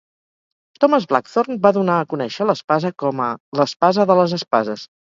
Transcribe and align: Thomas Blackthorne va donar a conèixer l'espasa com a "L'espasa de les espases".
Thomas 0.85 1.05
Blackthorne 1.11 1.59
va 1.67 1.73
donar 1.77 1.99
a 2.05 2.09
conèixer 2.15 2.49
l'espasa 2.49 2.93
com 3.05 3.25
a 3.29 3.31
"L'espasa 3.63 4.11
de 4.15 4.21
les 4.25 4.39
espases". 4.43 4.93